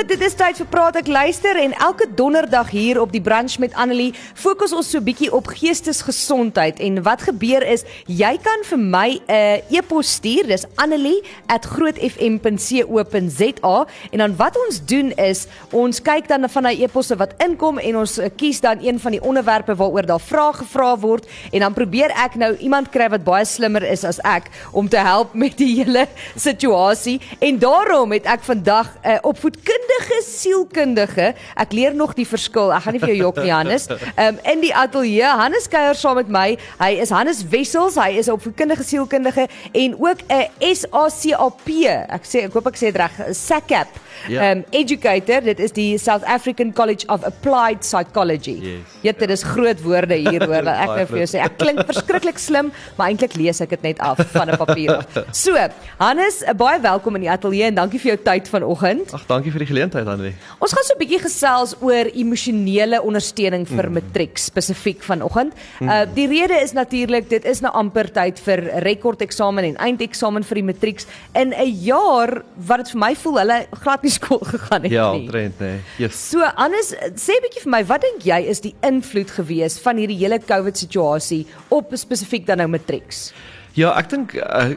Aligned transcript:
Goed, 0.00 0.08
dit 0.08 0.22
is 0.24 0.32
tyd 0.32 0.56
vir 0.56 0.64
praat 0.72 0.96
ek 0.96 1.10
luister 1.12 1.58
en 1.60 1.76
elke 1.84 2.06
donderdag 2.16 2.70
hier 2.72 2.96
op 3.02 3.10
die 3.12 3.20
brunch 3.20 3.58
met 3.60 3.74
Annelie 3.76 4.16
fokus 4.16 4.72
ons 4.72 4.88
so 4.88 4.96
bietjie 5.04 5.28
op 5.36 5.44
geestesgesondheid 5.52 6.80
en 6.80 7.04
wat 7.04 7.28
gebeur 7.28 7.60
is 7.68 7.84
jy 8.08 8.40
kan 8.40 8.64
vir 8.64 8.80
my 8.80 9.20
'n 9.20 9.28
uh, 9.28 9.60
e-pos 9.76 10.08
stuur 10.16 10.48
dis 10.48 10.64
annelie@grootfm.co.za 10.80 13.76
en 14.10 14.18
dan 14.24 14.32
wat 14.40 14.56
ons 14.56 14.80
doen 14.80 15.12
is 15.20 15.44
ons 15.70 16.00
kyk 16.00 16.28
dan 16.32 16.48
van 16.48 16.62
daai 16.62 16.80
e-posse 16.80 17.16
wat 17.20 17.36
inkom 17.44 17.76
en 17.78 17.96
ons 17.96 18.18
uh, 18.18 18.24
kies 18.36 18.60
dan 18.60 18.78
een 18.80 19.00
van 19.00 19.10
die 19.12 19.20
onderwerpe 19.20 19.76
waaroor 19.76 20.06
daar 20.06 20.20
vrae 20.20 20.52
gevra 20.52 20.96
word 20.96 21.26
en 21.52 21.60
dan 21.60 21.72
probeer 21.76 22.10
ek 22.16 22.34
nou 22.40 22.56
iemand 22.56 22.88
kry 22.88 23.08
wat 23.08 23.24
baie 23.24 23.44
slimmer 23.44 23.82
is 23.84 24.04
as 24.04 24.18
ek 24.24 24.48
om 24.72 24.88
te 24.88 24.96
help 24.96 25.34
met 25.34 25.56
die 25.58 25.84
hele 25.84 26.06
situasie 26.48 27.20
en 27.38 27.58
daarom 27.58 28.12
het 28.12 28.24
ek 28.24 28.40
vandag 28.40 28.96
'n 29.04 29.04
uh, 29.04 29.18
opvoedkundige 29.22 29.89
sielkundige 29.98 30.90
sielkundige. 30.90 31.34
Ek 31.56 31.72
leer 31.72 31.94
nog 31.94 32.14
die 32.14 32.26
verskil. 32.26 32.72
Ek 32.74 32.84
gaan 32.84 32.96
nie 32.96 33.02
vir 33.02 33.12
jou 33.14 33.18
jok 33.26 33.40
nie 33.44 33.52
Hannes. 33.52 33.88
Ehm 33.90 34.26
um, 34.26 34.38
in 34.50 34.62
die 34.64 34.72
ateljee 34.74 35.32
Hannes 35.40 35.68
kuier 35.70 35.98
saam 35.98 36.18
met 36.20 36.30
my. 36.32 36.46
Hy 36.80 36.90
is 37.02 37.12
Hannes 37.14 37.42
Wessels. 37.52 37.98
Hy 38.00 38.18
is 38.18 38.28
'n 38.28 38.36
opvoedkundige 38.38 38.84
sielkundige 38.84 39.48
en 39.72 39.94
ook 39.98 40.20
'n 40.28 40.74
SACAP. 40.74 41.68
Ek 42.10 42.24
sê 42.24 42.44
ek 42.46 42.52
hoop 42.52 42.66
ek 42.66 42.76
sê 42.76 42.92
dit 42.92 42.96
reg. 42.96 43.12
SACAP. 43.32 43.88
Ja. 44.28 44.50
Ehm 44.50 44.58
um, 44.58 44.64
educator. 44.70 45.40
Dit 45.40 45.60
is 45.60 45.72
die 45.72 45.98
South 45.98 46.24
African 46.24 46.72
College 46.72 47.06
of 47.08 47.24
Applied 47.24 47.80
Psychology. 47.80 48.58
Yes. 48.60 48.80
Ja, 49.02 49.12
dit 49.12 49.30
is 49.30 49.42
groot 49.42 49.82
woorde 49.82 50.14
hier 50.14 50.46
hoor. 50.46 50.66
Ek 50.84 50.96
nou 50.96 51.06
vir 51.06 51.18
jou 51.24 51.28
sê 51.36 51.40
ek 51.44 51.58
klink 51.58 51.84
verskriklik 51.86 52.38
slim, 52.38 52.72
maar 52.96 53.08
eintlik 53.08 53.34
lees 53.36 53.60
ek 53.60 53.70
dit 53.70 53.82
net 53.82 53.98
af 54.00 54.18
van 54.32 54.50
'n 54.50 54.56
papier 54.56 54.96
af. 54.96 55.06
So, 55.32 55.56
Hannes, 55.98 56.44
baie 56.56 56.80
welkom 56.80 57.14
in 57.14 57.22
die 57.22 57.30
ateljee 57.30 57.64
en 57.70 57.74
dankie 57.74 58.00
vir 58.00 58.14
jou 58.14 58.20
tyd 58.24 58.48
vanoggend. 58.48 59.12
Ag, 59.14 59.26
dankie 59.26 59.50
vir 59.50 59.58
die 59.58 59.66
geleentheid 59.66 59.79
Andri. 59.84 60.34
Ons 60.58 60.72
gaan 60.72 60.84
so 60.84 60.94
'n 60.94 60.98
bietjie 60.98 61.20
gesels 61.22 61.74
oor 61.80 62.06
emosionele 62.14 63.02
ondersteuning 63.02 63.66
vir 63.68 63.88
mm. 63.88 63.94
matriek 63.94 64.38
spesifiek 64.38 65.02
vanoggend. 65.02 65.54
Mm. 65.80 65.88
Uh 65.88 66.06
die 66.14 66.26
rede 66.26 66.60
is 66.62 66.72
natuurlik 66.72 67.28
dit 67.28 67.44
is 67.44 67.60
nou 67.60 67.72
amper 67.72 68.10
tyd 68.12 68.38
vir 68.38 68.60
rekordeksamen 68.84 69.64
en 69.64 69.76
eindeksamen 69.76 70.44
vir 70.44 70.54
die 70.54 70.66
matrieks 70.72 71.06
in 71.34 71.54
'n 71.54 71.70
jaar 71.84 72.42
wat 72.56 72.84
dit 72.84 72.90
vir 72.90 73.00
my 73.00 73.14
voel 73.14 73.38
hulle 73.38 73.66
glad 73.82 74.02
nie 74.02 74.10
skool 74.10 74.42
gegaan 74.44 74.82
het 74.82 74.92
ja, 74.92 75.12
nie. 75.12 75.24
Ja, 75.24 75.30
trend 75.30 75.60
nee. 75.60 75.80
Yes. 75.98 76.30
So 76.30 76.42
anders 76.56 76.92
sê 77.14 77.32
'n 77.36 77.42
bietjie 77.46 77.62
vir 77.64 77.70
my, 77.70 77.84
wat 77.84 78.02
dink 78.02 78.24
jy 78.24 78.40
is 78.48 78.60
die 78.60 78.74
invloed 78.82 79.30
gewees 79.30 79.78
van 79.78 79.96
hierdie 79.96 80.18
hele 80.18 80.38
COVID 80.38 80.76
situasie 80.76 81.46
op 81.68 81.92
spesifiek 81.94 82.46
dan 82.46 82.58
nou 82.58 82.68
matrieks? 82.68 83.32
Ja, 83.78 83.92
ek 83.98 84.10
dink 84.10 84.34
uh, 84.34 84.72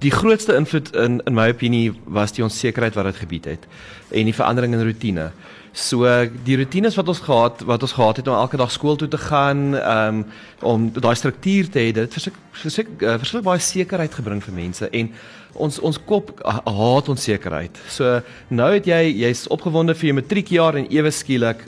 die 0.00 0.12
grootste 0.14 0.54
invloed 0.54 0.92
in 0.96 1.20
in 1.26 1.34
my 1.34 1.48
opinie 1.50 1.92
was 2.06 2.32
die 2.36 2.44
onsekerheid 2.44 2.94
wat 2.94 3.10
dit 3.10 3.22
gebied 3.24 3.48
het 3.50 3.66
en 4.10 4.30
die 4.30 4.36
verandering 4.36 4.74
in 4.74 4.84
rotine. 4.86 5.30
So 5.72 6.02
die 6.44 6.56
rotines 6.58 6.96
wat 6.98 7.08
ons 7.08 7.20
gehad 7.22 7.60
wat 7.66 7.82
ons 7.82 7.92
gehad 7.94 8.16
het 8.16 8.28
om 8.28 8.34
elke 8.34 8.58
dag 8.58 8.72
skool 8.74 8.96
toe 8.96 9.08
te 9.08 9.18
gaan, 9.18 9.74
um, 9.78 10.24
om 10.66 10.88
daai 10.92 11.14
struktuur 11.14 11.70
te 11.70 11.78
hê, 11.78 11.92
dit 11.94 12.16
versek 12.16 12.34
versek 12.50 12.88
uh, 13.06 13.18
versek 13.22 13.44
baie 13.46 13.62
sekerheid 13.62 14.14
gebring 14.18 14.42
vir 14.42 14.56
mense 14.56 14.88
en 14.90 15.12
ons 15.54 15.78
ons 15.86 15.98
kop 16.06 16.32
haat 16.44 17.08
onsekerheid. 17.10 17.78
So 17.90 18.18
nou 18.50 18.68
het 18.74 18.86
jy 18.90 19.00
jy's 19.22 19.46
opgewonde 19.50 19.94
vir 19.98 20.10
jou 20.10 20.16
matriekjaar 20.18 20.80
en 20.80 20.90
ewe 20.90 21.10
skielik 21.14 21.62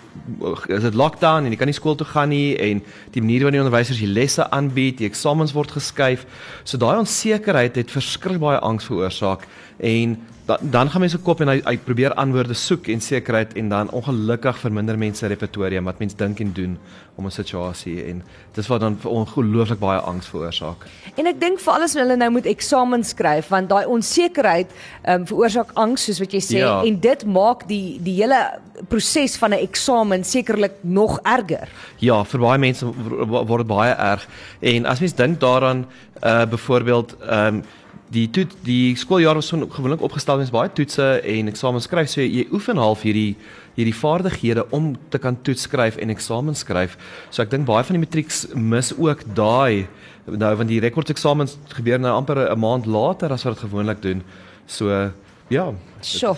is 0.69 0.83
dit 0.87 0.99
lockdown 0.99 1.47
en 1.47 1.55
jy 1.55 1.61
kan 1.61 1.71
nie 1.71 1.79
skool 1.79 1.97
toe 1.99 2.07
gaan 2.11 2.31
nie 2.35 2.57
en 2.59 2.83
die 3.15 3.23
manier 3.23 3.47
waarop 3.47 3.59
die 3.59 3.65
onderwysers 3.65 4.03
die 4.03 4.11
lesse 4.11 4.49
aanbied, 4.51 4.99
die 4.99 5.11
eksamens 5.11 5.55
word 5.55 5.75
geskuif. 5.79 6.27
So 6.65 6.79
daai 6.79 6.99
onsekerheid 6.99 7.79
het 7.79 7.95
verskriklik 7.95 8.43
baie 8.43 8.61
angs 8.67 8.91
veroorsaak 8.91 9.47
en 9.79 10.19
da, 10.47 10.59
dan 10.61 10.91
gaan 10.91 11.01
mense 11.05 11.19
kop 11.23 11.41
en 11.41 11.53
hy, 11.53 11.61
hy 11.65 11.77
probeer 11.85 12.15
antwoorde 12.19 12.55
soek 12.59 12.89
en 12.93 13.01
sekerheid 13.01 13.55
en 13.59 13.69
dan 13.71 13.91
ongelukkig 13.95 14.59
verminder 14.59 14.99
mense 14.99 15.27
repertoire 15.31 15.83
wat 15.87 16.03
mense 16.03 16.19
dink 16.19 16.41
en 16.43 16.53
doen 16.57 16.77
om 17.17 17.27
'n 17.27 17.31
situasie 17.31 18.05
en 18.05 18.23
dis 18.55 18.67
wat 18.67 18.81
dan 18.81 18.99
ongelooflik 19.05 19.79
baie 19.79 20.01
angs 20.01 20.27
veroorsaak. 20.27 20.87
En 21.17 21.27
ek 21.27 21.41
dink 21.41 21.61
vir 21.61 21.73
alles 21.73 21.95
hulle 21.95 22.17
nou 22.17 22.31
moet 22.31 22.47
eksamens 22.47 23.09
skryf 23.09 23.49
want 23.49 23.69
daai 23.69 23.87
onsekerheid 23.87 24.71
ehm 25.03 25.21
um, 25.21 25.27
veroorsaak 25.27 25.71
angs 25.75 26.05
soos 26.05 26.19
wat 26.19 26.33
jy 26.33 26.41
sê 26.41 26.59
ja. 26.59 26.83
en 26.83 27.01
dit 27.01 27.25
maak 27.25 27.69
die 27.69 28.01
die 28.03 28.17
hele 28.23 28.59
proses 28.89 29.37
van 29.37 29.51
'n 29.51 29.63
eksamen 29.63 30.25
sekerlik 30.25 30.73
nog 30.81 31.21
erger. 31.23 31.69
Ja, 31.99 32.25
vir 32.25 32.41
baie 32.41 32.59
mense 32.59 32.87
word 33.27 33.59
dit 33.59 33.67
baie 33.67 33.95
erg 33.95 34.27
en 34.61 34.87
as 34.87 35.01
mens 35.01 35.15
dink 35.15 35.41
daaraan 35.41 35.87
uh 36.23 36.47
byvoorbeeld 36.47 37.17
ehm 37.21 37.55
um, 37.55 37.63
die 38.13 38.27
toet 38.31 38.53
die 38.67 38.95
skooljaar 38.99 39.39
was 39.39 39.51
gewoonlik 39.51 40.03
opgestel 40.05 40.41
mens 40.41 40.53
baie 40.53 40.71
toetse 40.77 41.07
en 41.35 41.49
eksamens 41.51 41.87
skryf 41.89 42.11
so 42.13 42.21
jy 42.21 42.47
oefen 42.53 42.81
half 42.81 43.05
hierdie 43.07 43.37
hierdie 43.77 43.97
vaardighede 43.97 44.67
om 44.77 44.93
te 45.13 45.21
kan 45.23 45.39
toets 45.47 45.65
skryf 45.65 45.97
en 45.97 46.13
eksamens 46.13 46.61
skryf. 46.65 46.99
So 47.31 47.43
ek 47.45 47.53
dink 47.55 47.65
baie 47.69 47.85
van 47.89 47.97
die 47.97 48.03
matrieks 48.03 48.45
mis 48.55 48.93
ook 48.99 49.25
daai 49.37 49.89
nou 50.27 50.53
want 50.61 50.71
die 50.71 50.83
rekordeksamens 50.85 51.57
gebeur 51.73 51.99
nou 51.99 52.13
amper 52.15 52.39
'n 52.51 52.59
maand 52.59 52.87
later 52.87 53.33
as 53.33 53.45
wat 53.45 53.55
dit 53.55 53.65
gewoonlik 53.65 54.03
doen. 54.03 54.23
So 54.67 55.13
ja. 55.49 55.73
Sjoe. 56.03 56.37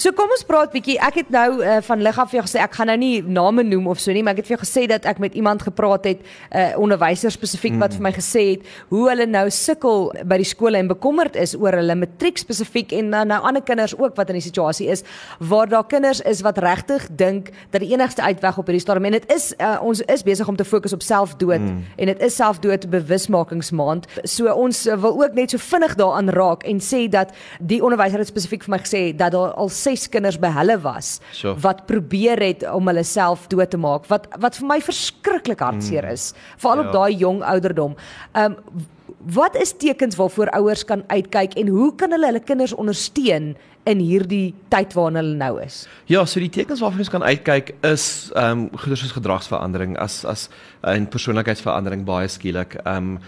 So 0.00 0.14
kom 0.16 0.30
ons 0.32 0.42
praat 0.48 0.72
bietjie. 0.72 0.96
Ek 1.02 1.20
het 1.20 1.30
nou 1.32 1.60
uh, 1.60 1.78
van 1.84 2.02
lig 2.02 2.18
af 2.18 2.30
vir 2.32 2.40
jou 2.40 2.44
gesê 2.46 2.60
ek 2.64 2.76
gaan 2.78 2.88
nou 2.90 2.96
nie 3.00 3.20
name 3.20 3.64
noem 3.66 3.90
of 3.92 4.00
so 4.00 4.14
nie, 4.14 4.22
maar 4.24 4.36
ek 4.36 4.42
het 4.42 4.48
vir 4.48 4.54
jou 4.56 4.62
gesê 4.62 4.86
dat 4.90 5.06
ek 5.08 5.20
met 5.22 5.34
iemand 5.36 5.62
gepraat 5.66 6.06
het, 6.08 6.22
'n 6.22 6.24
uh, 6.24 6.60
eh, 6.60 6.78
onderwyser 6.80 7.30
spesifiek 7.30 7.76
wat 7.78 7.92
mm. 7.92 7.96
vir 7.98 8.04
my 8.08 8.12
gesê 8.16 8.42
het 8.54 8.62
hoe 8.88 9.08
hulle 9.10 9.26
nou 9.26 9.46
sukkel 9.50 10.10
by 10.24 10.36
die 10.40 10.48
skole 10.48 10.78
en 10.78 10.88
bekommerd 10.88 11.36
is 11.36 11.54
oor 11.54 11.76
hulle 11.76 11.94
matriek 11.94 12.38
spesifiek 12.38 12.92
en 12.92 13.10
dan 13.10 13.28
nou 13.28 13.40
ander 13.42 13.62
kinders 13.62 13.96
ook 13.96 14.16
wat 14.16 14.28
in 14.28 14.38
die 14.38 14.44
situasie 14.44 14.88
is 14.88 15.02
waar 15.38 15.68
daar 15.68 15.86
kinders 15.86 16.20
is 16.20 16.40
wat 16.40 16.58
regtig 16.58 17.08
dink 17.10 17.50
dat 17.70 17.80
die 17.80 17.92
enigste 17.92 18.22
uitweg 18.22 18.58
op 18.58 18.66
hierdie 18.66 18.80
stadium 18.80 19.04
en 19.04 19.12
dit 19.12 19.32
is 19.32 19.54
uh, 19.58 19.78
ons 19.82 20.00
is 20.00 20.22
besig 20.22 20.48
om 20.48 20.56
te 20.56 20.64
fokus 20.64 20.92
op 20.92 21.02
selfdood 21.02 21.60
mm. 21.60 21.84
en 21.96 22.06
dit 22.06 22.22
is 22.22 22.34
selfdood 22.34 22.90
bewusmakingsmaand. 22.90 24.06
So 24.24 24.52
ons 24.52 24.84
wil 24.84 25.22
ook 25.22 25.34
net 25.34 25.50
so 25.50 25.58
vinnig 25.58 25.94
daaraan 25.94 26.28
raak 26.28 26.64
en 26.64 26.80
sê 26.80 27.08
dat 27.08 27.32
die 27.60 27.82
onderwyser 27.84 28.18
het 28.18 28.28
spesifiek 28.28 28.64
vir 28.64 28.76
my 28.76 28.82
gesê 28.82 28.99
dat 29.16 29.34
daar 29.34 29.56
al 29.60 29.72
ses 29.74 30.06
kinders 30.12 30.38
by 30.40 30.52
hulle 30.58 30.76
was 30.84 31.18
sure. 31.32 31.56
wat 31.64 31.84
probeer 31.90 32.40
het 32.42 32.64
om 32.70 32.92
hulle 32.92 33.04
self 33.06 33.48
dood 33.52 33.70
te 33.72 33.80
maak 33.80 34.08
wat 34.12 34.28
wat 34.42 34.60
vir 34.60 34.70
my 34.70 34.80
verskriklik 34.84 35.64
hartseer 35.64 36.06
mm. 36.06 36.16
is 36.16 36.30
veral 36.56 36.84
ja. 36.84 36.86
op 36.86 36.96
daai 36.98 37.20
jong 37.26 37.44
ouderdom. 37.54 37.98
Ehm 38.32 38.56
um, 38.56 38.88
wat 39.34 39.56
is 39.56 39.74
tekens 39.76 40.16
waarvoor 40.16 40.48
ouers 40.56 40.84
kan 40.84 41.02
uitkyk 41.06 41.54
en 41.60 41.68
hoe 41.68 41.90
kan 41.94 42.14
hulle 42.14 42.26
hulle 42.26 42.40
kinders 42.40 42.72
ondersteun 42.72 43.50
in 43.88 44.00
hierdie 44.04 44.52
tyd 44.72 44.92
waarin 44.96 45.18
hulle 45.20 45.36
nou 45.40 45.54
is? 45.62 45.82
Ja, 46.10 46.24
so 46.28 46.40
die 46.42 46.50
tekens 46.52 46.82
waarvoor 46.82 47.04
ons 47.04 47.12
kan 47.12 47.24
uitkyk 47.24 47.72
is 47.86 48.04
ehm 48.36 48.66
um, 48.66 48.80
goeie 48.82 48.98
soos 49.00 49.14
gedragsverandering 49.16 49.96
as 49.98 50.20
as 50.28 50.48
uh, 50.82 50.92
en 50.92 51.08
persoonlikheidsverandering 51.08 52.04
baie 52.08 52.28
skielik. 52.28 52.76
Ehm 52.84 53.16
um, 53.16 53.18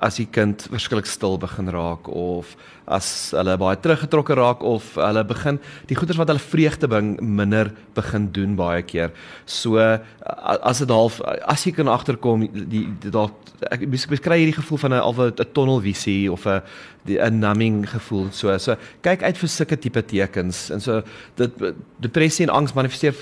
as 0.00 0.20
die 0.20 0.28
kind 0.30 0.66
verskillik 0.70 1.08
stil 1.10 1.38
begin 1.40 1.72
raak 1.72 2.08
of 2.08 2.56
as 2.92 3.08
hulle 3.36 3.56
baie 3.60 3.78
teruggetrokke 3.80 4.36
raak 4.38 4.62
of 4.66 4.94
hulle 5.00 5.24
begin 5.28 5.58
die 5.90 5.98
goeders 5.98 6.20
wat 6.20 6.30
hulle 6.32 6.42
vreugde 6.42 6.88
bring 6.88 7.14
minder 7.20 7.72
begin 7.96 8.28
doen 8.36 8.56
baie 8.58 8.82
keer. 8.86 9.12
So 9.46 9.78
as 9.80 10.82
dit 10.82 10.92
half 10.92 11.20
as 11.24 11.66
jy 11.66 11.74
kan 11.76 11.90
agterkom 11.92 12.46
die 12.52 12.86
daar 13.08 13.32
ek 13.70 13.84
beskryf 13.90 14.40
hierdie 14.40 14.58
gevoel 14.58 14.80
van 14.84 14.92
'n 14.94 15.00
al 15.00 15.14
'n 15.14 15.52
tunnelvisie 15.54 16.32
of 16.32 16.46
'n 16.46 16.62
'n 17.06 17.38
numbing 17.38 17.88
gevoel. 17.90 18.30
So 18.32 18.58
so 18.58 18.76
kyk 19.02 19.22
uit 19.22 19.38
vir 19.38 19.48
sulke 19.48 19.76
tipe 19.76 20.02
tekens 20.02 20.70
en 20.70 20.80
so 20.80 21.02
dit 21.36 21.50
depressie 22.00 22.46
en 22.46 22.54
angs 22.54 22.72
manifesteer 22.72 23.14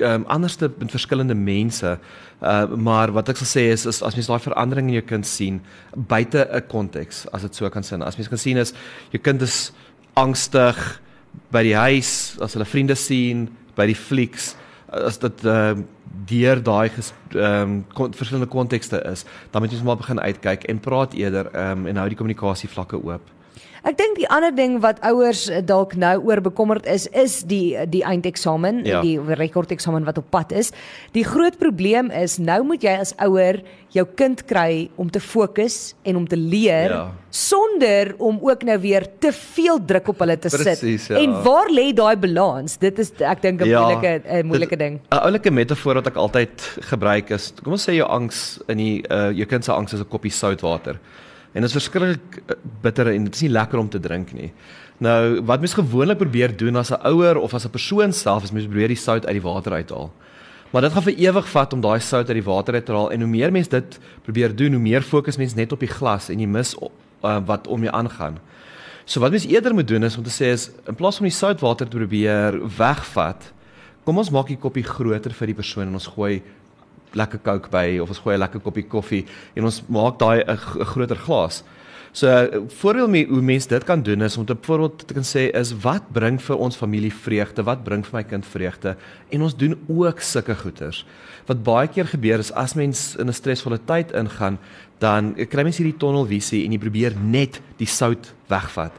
um, 0.00 0.24
anderste 0.26 0.70
in 0.80 0.88
verskillende 0.88 1.34
mense. 1.34 1.98
Uh, 2.44 2.76
maar 2.76 3.08
wat 3.16 3.30
ek 3.32 3.38
sal 3.40 3.48
sê 3.48 3.62
is, 3.72 3.86
is 3.88 4.02
as 4.04 4.16
mens 4.18 4.28
daai 4.28 4.42
verandering 4.44 4.90
in 4.90 4.98
jou 4.98 5.04
kind 5.08 5.24
sien 5.24 5.62
buite 5.96 6.42
'n 6.44 6.66
konteks 6.68 7.24
as 7.32 7.42
dit 7.46 7.54
so 7.56 7.70
kan 7.70 7.82
sin 7.82 8.02
as 8.02 8.18
mens 8.18 8.28
kan 8.28 8.38
sien 8.38 8.58
is 8.60 8.74
jou 9.12 9.20
kind 9.22 9.40
is 9.42 9.72
angstig 10.14 10.76
by 11.50 11.62
die 11.62 11.76
huis 11.76 12.36
as 12.44 12.52
hulle 12.52 12.68
vriende 12.68 12.96
sien 13.00 13.48
by 13.76 13.86
die 13.86 13.96
flieks 13.96 14.56
as 14.92 15.16
dit 15.18 15.44
uh, 15.48 15.72
deur 16.28 16.60
daai 16.60 16.90
ehm 16.90 17.84
um, 17.96 18.12
verskillende 18.12 18.50
kontekste 18.50 19.00
is 19.12 19.24
dan 19.50 19.62
moet 19.62 19.72
jy 19.72 19.80
maar 19.82 19.96
begin 19.96 20.20
uitkyk 20.20 20.68
en 20.68 20.78
praat 20.80 21.14
eerder 21.14 21.48
um, 21.54 21.86
en 21.86 21.96
hou 21.96 22.08
die 22.08 22.18
kommunikasie 22.20 22.68
vlakke 22.68 23.00
oop 23.00 23.24
Ek 23.84 23.98
dink 23.98 24.16
die 24.16 24.28
ander 24.32 24.50
ding 24.54 24.80
wat 24.80 24.98
ouers 25.04 25.48
eh, 25.48 25.60
dalk 25.60 25.94
nou 25.94 26.18
oor 26.24 26.40
bekommerd 26.40 26.86
is, 26.86 27.06
is 27.12 27.42
die 27.44 27.76
die 27.86 28.02
eindeksamen, 28.02 28.84
Ja. 28.84 29.00
die 29.02 29.18
rekordeksamen 29.20 30.04
wat 30.04 30.18
op 30.18 30.30
pad 30.30 30.52
is. 30.52 30.72
Die 31.12 31.24
groot 31.24 31.58
probleem 31.58 32.10
is 32.10 32.38
nou 32.38 32.62
moet 32.64 32.82
jy 32.82 32.94
as 33.00 33.14
ouer 33.18 33.60
jou 33.90 34.06
kind 34.16 34.44
kry 34.46 34.88
om 34.96 35.10
te 35.10 35.20
fokus 35.20 35.94
en 36.04 36.16
om 36.16 36.26
te 36.26 36.36
leer 36.36 36.90
Ja. 36.90 37.12
sonder 37.30 38.14
om 38.18 38.38
ook 38.42 38.62
nou 38.64 38.78
weer 38.80 39.06
te 39.20 39.32
veel 39.32 39.78
druk 39.84 40.08
op 40.08 40.18
hulle 40.18 40.38
te 40.38 40.48
Presies, 40.48 41.04
sit. 41.06 41.16
ja. 41.16 41.22
En 41.22 41.42
waar 41.44 41.68
lê 41.70 41.92
daai 41.94 42.16
balans? 42.16 42.76
Dit 42.78 42.98
is 42.98 43.12
ek 43.20 43.42
dink 43.42 43.60
'n 43.60 43.68
moeilike 43.68 44.22
'n 44.24 44.46
moeilike 44.46 44.76
dit- 44.76 44.78
ding. 44.78 45.00
'n 45.12 45.18
Oulike 45.18 45.50
metafoor 45.50 45.94
wat 45.94 46.06
ek 46.06 46.16
altyd 46.16 46.60
gebruik 46.90 47.30
is, 47.30 47.52
kom 47.62 47.72
ons 47.72 47.84
sê 47.88 47.92
jou 47.94 48.08
angs 48.08 48.58
in 48.68 48.78
die 48.78 49.04
uh 49.10 49.30
jou 49.30 49.44
kind 49.46 49.64
se 49.64 49.72
angs 49.72 49.92
is 49.92 50.00
'n 50.00 50.08
koppie 50.08 50.30
soutwater. 50.32 50.98
En 51.54 51.62
dit 51.62 51.70
is 51.70 51.76
verskriklik 51.76 52.40
uh, 52.42 52.56
bitter 52.82 53.12
en 53.12 53.28
dit 53.28 53.34
is 53.34 53.44
nie 53.46 53.54
lekker 53.54 53.78
om 53.78 53.88
te 53.88 54.00
drink 54.02 54.32
nie. 54.34 54.50
Nou, 55.02 55.40
wat 55.46 55.62
mens 55.62 55.76
gewoonlik 55.78 56.18
probeer 56.18 56.56
doen 56.56 56.76
as 56.76 56.90
'n 56.90 57.00
ouer 57.06 57.38
of 57.38 57.54
as 57.54 57.64
'n 57.64 57.70
persoon 57.70 58.12
self 58.12 58.42
is 58.42 58.52
mens 58.52 58.66
probeer 58.66 58.88
die 58.88 58.98
sout 58.98 59.26
uit 59.26 59.38
die 59.38 59.48
water 59.48 59.72
uithaal. 59.72 60.12
Maar 60.70 60.82
dit 60.82 60.92
gaan 60.92 61.02
vir 61.02 61.14
ewig 61.14 61.48
vat 61.48 61.72
om 61.72 61.80
daai 61.80 62.00
sout 62.00 62.26
uit 62.28 62.40
die 62.42 62.50
water 62.50 62.74
uit 62.74 62.86
te 62.86 62.92
haal 62.92 63.10
en 63.10 63.20
hoe 63.20 63.30
meer 63.30 63.52
mens 63.52 63.68
dit 63.68 63.98
probeer 64.22 64.56
doen, 64.56 64.72
hoe 64.72 64.82
meer 64.82 65.02
fokus 65.02 65.36
mens 65.36 65.54
net 65.54 65.72
op 65.72 65.80
die 65.80 65.88
glas 65.88 66.28
en 66.28 66.40
jy 66.40 66.46
mis 66.46 66.74
uh, 66.74 67.38
wat 67.46 67.66
om 67.66 67.82
jou 67.82 67.94
aangaan. 67.94 68.38
So 69.04 69.20
wat 69.20 69.30
mens 69.30 69.46
eerder 69.46 69.74
moet 69.74 69.88
doen 69.88 70.02
is 70.02 70.16
om 70.16 70.24
te 70.24 70.34
sê 70.34 70.50
is 70.50 70.70
in 70.88 70.94
plaas 70.94 71.20
van 71.20 71.28
die 71.28 71.36
soutwater 71.36 71.88
te 71.88 71.96
probeer 71.96 72.58
wegvat, 72.78 73.52
kom 74.04 74.18
ons 74.18 74.30
maak 74.30 74.50
die 74.50 74.58
koppie 74.58 74.82
groter 74.82 75.32
vir 75.32 75.46
die 75.46 75.54
persoon 75.54 75.86
en 75.86 75.94
ons 76.00 76.10
gooi 76.16 76.42
lekker 77.14 77.40
Coke 77.42 77.70
by 77.70 77.98
of 78.00 78.08
ons 78.08 78.18
gooi 78.18 78.34
'n 78.34 78.40
lekker 78.40 78.60
koppie 78.60 78.86
koffie 78.88 79.24
en 79.54 79.64
ons 79.64 79.82
maak 79.88 80.18
daai 80.18 80.44
'n 80.46 80.56
groter 80.92 81.16
glas. 81.16 81.62
So 82.14 82.30
voorbeeld 82.78 83.10
me, 83.10 83.24
hoe 83.26 83.42
mense 83.42 83.66
dit 83.68 83.84
kan 83.84 84.02
doen 84.02 84.22
is 84.22 84.36
om 84.36 84.44
te 84.46 84.54
byvoorbeeld 84.54 85.00
te 85.06 85.14
kan 85.16 85.24
sê 85.26 85.48
is 85.50 85.72
wat 85.82 86.12
bring 86.14 86.36
vir 86.38 86.60
ons 86.62 86.76
familie 86.78 87.10
vreugde? 87.10 87.64
Wat 87.66 87.80
bring 87.82 88.04
vir 88.06 88.14
my 88.14 88.22
kind 88.30 88.46
vreugde? 88.46 88.92
En 89.34 89.42
ons 89.42 89.56
doen 89.58 89.74
ook 89.90 90.22
sulke 90.22 90.54
goeders. 90.54 91.00
Wat 91.48 91.64
baie 91.66 91.90
keer 91.90 92.06
gebeur 92.06 92.38
is 92.38 92.52
as 92.54 92.76
mens 92.78 93.16
in 93.18 93.26
'n 93.26 93.34
stresvolle 93.34 93.80
tyd 93.84 94.14
ingaan, 94.14 94.58
dan 95.02 95.34
kry 95.34 95.62
mens 95.62 95.78
hierdie 95.82 95.98
tunnelvisie 95.98 96.64
en 96.64 96.72
jy 96.72 96.78
probeer 96.78 97.16
net 97.18 97.60
die 97.78 97.90
sout 97.90 98.32
wegvat. 98.46 98.92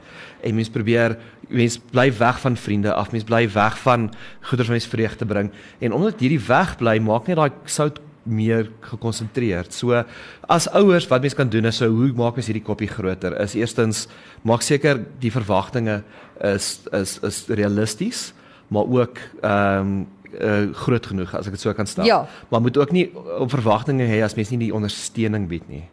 En 0.44 0.56
mens 0.56 0.70
probeer 0.70 1.18
mens 1.48 1.78
bly 1.78 2.12
weg 2.18 2.40
van 2.40 2.58
vriende 2.58 2.94
af, 2.94 3.12
mens 3.12 3.24
bly 3.24 3.48
weg 3.54 3.78
van 3.78 4.12
goeders 4.42 4.68
wat 4.68 4.78
mens 4.78 4.92
vreugde 4.92 5.26
bring. 5.26 5.52
En 5.80 5.94
omdat 5.94 6.20
hierdie 6.20 6.48
weg 6.48 6.78
bly, 6.78 7.00
maak 7.00 7.28
net 7.28 7.38
daai 7.38 7.52
sout 7.66 8.00
meer 8.26 8.70
gekonsentreerd. 8.82 9.74
So 9.74 10.04
as 10.50 10.68
ouers 10.74 11.08
wat 11.08 11.22
mens 11.22 11.38
kan 11.38 11.50
doen 11.50 11.70
is 11.70 11.80
so 11.82 11.90
hoe 11.90 12.12
maak 12.18 12.36
mens 12.36 12.50
hierdie 12.50 12.66
koppie 12.66 12.90
groter? 12.90 13.38
Is 13.42 13.56
eerstens 13.56 14.08
maak 14.42 14.66
seker 14.66 15.00
die 15.22 15.32
verwagtinge 15.32 16.02
is 16.42 16.80
is 16.92 17.20
is 17.24 17.46
realisties, 17.48 18.34
maar 18.68 18.90
ook 18.90 19.22
ehm 19.42 19.80
um, 19.80 20.08
uh, 20.36 20.74
groot 20.74 21.06
genoeg 21.06 21.34
as 21.38 21.48
ek 21.48 21.56
dit 21.56 21.64
so 21.64 21.74
kan 21.74 21.88
stel. 21.88 22.06
Ja. 22.06 22.26
Maar 22.50 22.62
moet 22.62 22.78
ook 22.78 22.92
nie 22.92 23.08
op 23.16 23.50
verwagtinge 23.54 24.08
hê 24.10 24.22
as 24.26 24.36
mens 24.36 24.52
nie 24.52 24.66
die 24.68 24.74
ondersteuning 24.76 25.48
bied 25.48 25.68
nie. 25.70 25.86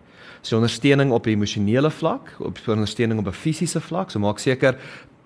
So 0.43 0.59
ondersteuning 0.59 1.13
op 1.13 1.27
'n 1.27 1.37
emosionele 1.37 1.91
vlak, 1.91 2.35
op 2.39 2.59
ondersteuning 2.67 3.21
op 3.21 3.27
'n 3.27 3.33
fisiese 3.33 3.81
vlak, 3.81 4.11
so 4.11 4.19
maak 4.19 4.39
seker 4.39 4.77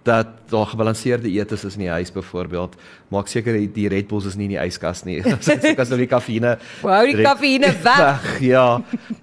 dat 0.07 0.31
daar 0.51 0.69
gebalanseerde 0.71 1.31
eetes 1.31 1.65
is 1.67 1.75
in 1.75 1.87
die 1.87 1.91
huis 1.91 2.13
byvoorbeeld. 2.15 2.77
Maak 3.11 3.31
seker 3.31 3.59
die, 3.59 3.67
die 3.73 3.89
Red 3.91 4.07
Bulls 4.11 4.29
is 4.31 4.37
nie 4.39 4.47
in 4.47 4.55
die 4.55 4.63
yskas 4.63 5.03
nie. 5.07 5.19
As 5.35 5.51
as 5.51 5.91
nou 5.91 5.99
die 5.99 6.09
kafeïne. 6.11 6.57
Hou 6.85 7.03
die 7.11 7.27
kafeïne 7.27 7.73
weg. 7.85 8.31
Ja. 8.47 8.67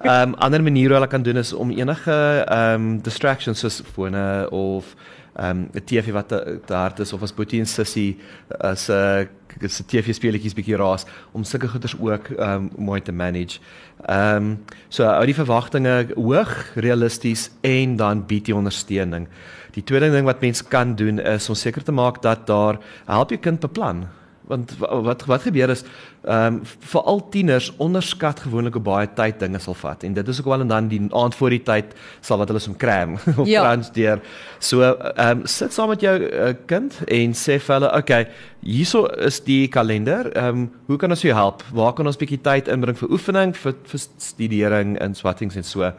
Ehm 0.03 0.33
um, 0.33 0.38
ander 0.44 0.63
maniere 0.63 0.94
wat 0.94 1.03
hulle 1.03 1.12
kan 1.12 1.24
doen 1.24 1.39
is 1.41 1.53
om 1.53 1.71
enige 1.71 2.15
ehm 2.44 2.74
um, 2.75 3.01
distractions 3.01 3.63
soos 3.63 3.81
fone 3.95 4.50
of 4.51 4.95
ehm 5.35 5.65
um, 5.74 5.85
TV 5.85 6.12
wat 6.13 6.27
te, 6.27 6.59
te 6.65 6.74
hard 6.74 7.00
is 7.00 7.13
of 7.13 7.21
as 7.21 7.33
Boetie 7.33 7.59
en 7.59 7.65
Sissie 7.65 8.19
as 8.59 8.89
'n 8.89 9.27
uh, 9.62 9.68
se 9.68 9.83
TV 9.85 10.13
speletjies 10.13 10.53
bietjie 10.53 10.77
raas 10.77 11.06
om 11.31 11.44
sulke 11.44 11.68
goeders 11.68 11.95
ook 12.00 12.30
ehm 12.38 12.50
um, 12.50 12.69
mooi 12.77 13.01
te 13.01 13.12
manage. 13.12 13.59
Ehm 14.06 14.35
um, 14.35 14.59
so 14.89 15.03
hou 15.03 15.25
die 15.25 15.35
verwagtinge 15.35 16.07
hoog, 16.15 16.74
realisties 16.75 17.51
en 17.62 17.95
dan 17.95 18.25
bied 18.25 18.47
jy 18.47 18.53
ondersteuning. 18.53 19.27
Die 19.71 19.83
tweede 19.83 20.12
ding 20.12 20.25
wat 20.25 20.41
mens 20.41 20.62
kan 20.68 20.95
doen 20.95 21.19
is 21.19 21.50
om 21.50 21.56
seker 21.56 21.83
te 21.83 21.91
maak 21.91 22.21
dat 22.21 22.47
daar 22.47 22.77
help 23.06 23.30
jou 23.30 23.39
kind 23.39 23.59
beplan 23.59 24.07
want 24.48 24.74
wa- 24.80 25.01
wat 25.01 25.25
wat 25.25 25.42
gebeur 25.48 25.69
is 25.69 25.84
ehm 26.24 26.45
um, 26.56 26.62
veral 26.80 27.19
tieners 27.30 27.72
onderskat 27.84 28.40
gewoonlik 28.45 28.74
hoe 28.74 28.81
baie 28.84 29.07
tyd 29.16 29.40
dinge 29.40 29.60
sal 29.60 29.74
vat. 29.74 30.04
En 30.04 30.13
dit 30.13 30.28
is 30.28 30.40
ook 30.40 30.45
wel 30.45 30.62
en 30.62 30.68
dan 30.68 30.88
die 30.88 31.01
aand 31.12 31.36
voor 31.36 31.50
die 31.50 31.63
tyd 31.63 31.86
sal 32.22 32.38
wat 32.38 32.48
hulle 32.48 32.60
som 32.63 32.75
kram 32.78 33.13
of 33.38 33.48
Ja. 33.48 33.62
crunch 33.66 33.92
deur. 33.95 34.19
So 34.60 34.81
ehm 34.81 35.40
um, 35.40 35.45
sit 35.45 35.74
saam 35.74 35.90
met 35.90 36.01
jou 36.01 36.16
uh, 36.19 36.54
kind 36.66 37.00
en 37.07 37.34
sê 37.34 37.60
vir 37.60 37.75
hulle 37.75 37.92
okay 37.98 38.28
hierso 38.63 39.06
is 39.19 39.40
die 39.44 39.68
kalender. 39.68 40.31
Ehm 40.36 40.48
um, 40.48 40.72
hoe 40.88 40.98
kan 40.98 41.10
ons 41.12 41.22
jou 41.22 41.34
help? 41.36 41.63
Waar 41.74 41.94
kan 41.94 42.07
ons 42.07 42.18
bietjie 42.18 42.42
tyd 42.42 42.68
inbring 42.68 42.98
vir 42.98 43.10
oefening 43.12 43.56
vir 43.57 43.74
vir 43.84 44.00
studering 44.18 44.98
en 45.00 45.16
swattings 45.16 45.56
en 45.56 45.63
so 45.63 45.92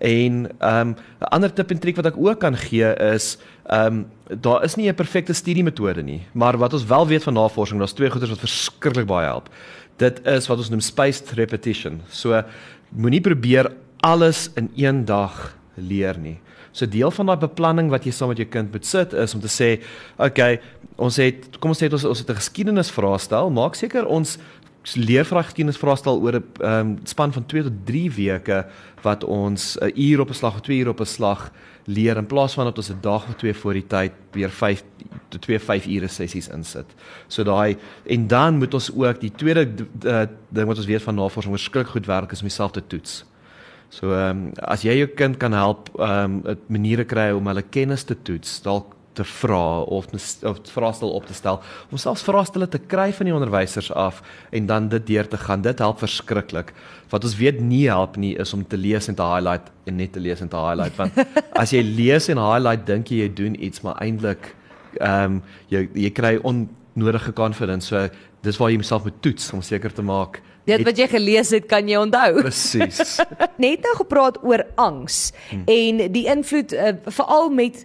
En 0.00 0.50
ehm 0.58 0.88
um, 0.88 0.96
'n 1.20 1.30
ander 1.30 1.52
tip 1.52 1.70
en 1.70 1.78
triek 1.78 1.96
wat 1.96 2.06
ek 2.06 2.16
ook 2.16 2.38
kan 2.40 2.56
gee 2.56 2.94
is 3.14 3.38
ehm 3.66 3.86
um, 3.86 4.06
daar 4.40 4.64
is 4.64 4.74
nie 4.74 4.88
'n 4.88 4.94
perfekte 4.94 5.32
studiemetode 5.32 6.02
nie, 6.02 6.26
maar 6.32 6.58
wat 6.58 6.72
ons 6.72 6.84
wel 6.84 7.06
weet 7.06 7.22
van 7.22 7.34
navorsing, 7.34 7.78
daar's 7.78 7.92
twee 7.92 8.10
goeders 8.10 8.30
wat 8.30 8.40
verskriklik 8.40 9.06
baie 9.06 9.26
help. 9.26 9.48
Dit 9.96 10.26
is 10.26 10.46
wat 10.46 10.58
ons 10.58 10.70
noem 10.70 10.80
spaced 10.80 11.30
repetition. 11.30 12.00
So 12.08 12.42
moenie 12.88 13.20
probeer 13.20 13.72
alles 14.00 14.50
in 14.54 14.70
een 14.76 15.04
dag 15.04 15.56
leer 15.74 16.18
nie. 16.18 16.40
So 16.72 16.86
deel 16.86 17.10
van 17.10 17.26
daai 17.26 17.38
beplanning 17.38 17.90
wat 17.90 18.04
jy 18.04 18.10
saam 18.10 18.28
met 18.28 18.40
jou 18.42 18.48
kind 18.50 18.72
moet 18.72 18.86
sit 18.86 19.12
is 19.12 19.34
om 19.34 19.40
te 19.40 19.48
sê, 19.48 19.80
okay, 20.18 20.60
ons 20.96 21.16
het 21.16 21.58
kom 21.58 21.70
ons 21.70 21.82
sê 21.82 21.90
ons 21.90 22.04
ons 22.04 22.18
het 22.18 22.30
'n 22.30 22.40
geskiedenisvraestel, 22.40 23.50
maak 23.50 23.74
seker 23.74 24.06
ons 24.06 24.38
leer 24.92 25.24
vir 25.24 25.38
daai 25.38 25.46
geskiedenisvraestel 25.48 26.20
oor 26.20 26.36
'n 26.36 26.44
um, 26.60 26.98
span 27.04 27.32
van 27.32 27.46
2 27.46 27.62
tot 27.62 27.86
3 27.86 28.10
weke 28.12 28.66
wat 29.02 29.24
ons 29.24 29.78
'n 29.80 29.92
uur 29.96 30.20
op 30.20 30.28
'n 30.30 30.34
slag 30.34 30.54
of 30.54 30.60
2 30.60 30.78
uur 30.78 30.88
op 30.88 31.00
'n 31.00 31.06
slag 31.06 31.50
leer 31.84 32.16
in 32.16 32.26
plaas 32.26 32.54
van 32.54 32.64
dat 32.64 32.76
ons 32.76 32.90
'n 32.90 33.00
dag 33.00 33.28
of 33.28 33.36
twee 33.36 33.54
voor 33.54 33.72
die 33.72 33.86
tyd 33.86 34.12
weer 34.32 34.50
5 34.50 34.84
tot 35.28 35.40
2 35.40 35.58
5 35.58 35.86
ure 35.86 36.08
sessies 36.08 36.48
insit. 36.48 36.86
So 37.28 37.42
daai 37.42 37.76
en 38.04 38.26
dan 38.26 38.58
moet 38.58 38.74
ons 38.74 38.90
ook 38.94 39.20
die 39.20 39.32
tweede 39.32 39.68
uh, 40.04 40.26
ding 40.48 40.66
wat 40.66 40.76
ons 40.76 40.86
weet 40.86 41.02
van 41.02 41.14
navorsing 41.14 41.54
verskriklik 41.54 41.92
goed 41.92 42.06
werk 42.06 42.32
is 42.32 42.40
om 42.40 42.46
jouself 42.46 42.72
te 42.72 42.86
toets. 42.86 43.24
So 43.88 44.12
ehm 44.12 44.30
um, 44.30 44.52
as 44.56 44.82
jy 44.82 44.96
jou 44.98 45.08
kind 45.14 45.36
kan 45.36 45.52
help 45.52 45.90
ehm 45.98 46.42
um, 46.44 46.58
maniere 46.66 47.04
kry 47.04 47.30
om 47.30 47.46
hulle 47.46 47.62
kennis 47.62 48.02
te 48.02 48.16
toets, 48.22 48.62
dalk 48.62 48.94
te 49.14 49.24
vra 49.24 49.80
of 49.80 50.06
of 50.42 50.58
vraestel 50.72 51.10
op 51.10 51.26
te 51.26 51.34
stel, 51.34 51.60
om 51.90 52.00
selfs 52.00 52.24
vraestelle 52.26 52.68
te 52.68 52.78
kry 52.78 53.10
van 53.12 53.28
die 53.28 53.34
onderwysers 53.34 53.92
af 53.92 54.22
en 54.50 54.66
dan 54.66 54.88
dit 54.88 55.06
deur 55.06 55.28
te 55.28 55.40
gaan. 55.40 55.62
Dit 55.62 55.78
help 55.78 56.02
verskriklik. 56.02 56.72
Wat 57.10 57.24
ons 57.24 57.36
weet 57.38 57.60
nie 57.60 57.86
help 57.88 58.16
nie 58.16 58.34
is 58.40 58.54
om 58.54 58.66
te 58.66 58.76
lees 58.76 59.08
en 59.08 59.18
te 59.18 59.22
highlight 59.22 59.70
en 59.86 59.96
net 59.96 60.12
te 60.12 60.20
lees 60.20 60.40
en 60.40 60.48
te 60.48 60.60
highlight 60.60 60.96
want 60.96 61.18
as 61.62 61.72
jy 61.74 61.82
lees 61.82 62.28
en 62.32 62.40
highlight 62.42 62.86
dink 62.86 63.10
jy 63.12 63.24
jy 63.24 63.32
doen 63.34 63.58
iets 63.62 63.84
maar 63.86 64.00
eintlik 64.02 64.54
ehm 65.00 65.38
um, 65.38 65.42
jy 65.68 65.88
jy 65.94 66.10
kry 66.14 66.36
onnodige 66.42 67.32
confidence. 67.32 67.88
So 67.88 68.08
dis 68.44 68.58
waar 68.60 68.70
jy 68.70 68.80
jouself 68.80 69.04
moet 69.04 69.22
toets 69.22 69.52
om 69.52 69.62
seker 69.62 69.92
te 69.92 70.02
maak 70.02 70.40
Dit 70.64 70.84
wat 70.86 70.96
jy 70.96 71.06
gelees 71.12 71.50
het, 71.52 71.66
kan 71.68 71.88
jy 71.88 71.98
onthou. 72.00 72.40
presies. 72.46 73.18
Net 73.60 73.84
nou 73.84 73.94
gepraat 73.98 74.38
oor 74.42 74.64
angs 74.80 75.32
hmm. 75.50 75.66
en 75.68 76.12
die 76.14 76.24
invloed 76.32 76.72
uh, 76.72 76.94
veral 77.18 77.50
met 77.52 77.84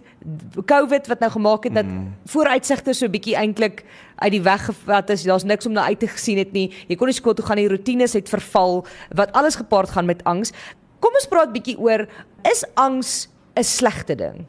COVID 0.64 1.10
wat 1.12 1.20
nou 1.20 1.30
gemaak 1.36 1.68
het 1.68 1.76
dat 1.76 1.88
hmm. 1.88 2.14
vooruitsigte 2.32 2.94
so 2.96 3.08
bietjie 3.12 3.36
eintlik 3.36 3.84
uit 4.20 4.32
die 4.32 4.42
weg 4.44 4.64
gevat 4.68 5.12
is. 5.12 5.26
Daar's 5.28 5.44
niks 5.44 5.68
om 5.68 5.76
na 5.76 5.84
uit 5.92 6.00
te 6.00 6.08
gesien 6.08 6.40
het 6.40 6.52
nie. 6.56 6.70
Jy 6.88 6.96
kon 7.00 7.10
nie 7.10 7.16
skool 7.16 7.36
toe 7.36 7.44
gaan 7.46 7.60
nie. 7.60 7.68
Rotines 7.68 8.16
het 8.16 8.32
verval 8.32 8.82
wat 9.16 9.32
alles 9.36 9.60
gepaard 9.60 9.92
gaan 9.96 10.08
met 10.08 10.24
angs. 10.28 10.54
Kom 11.00 11.16
ons 11.16 11.28
praat 11.28 11.52
bietjie 11.52 11.78
oor 11.80 12.06
is 12.48 12.64
angs 12.80 13.28
'n 13.56 13.64
slegte 13.64 14.14
ding? 14.14 14.46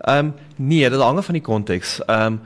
Ehm 0.00 0.32
um, 0.32 0.34
nee, 0.56 0.90
dit 0.90 1.00
hang 1.00 1.18
af 1.18 1.24
van 1.24 1.36
die 1.36 1.44
konteks. 1.44 2.00
Ehm 2.06 2.26
um, 2.26 2.40